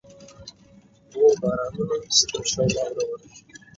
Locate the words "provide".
2.55-2.71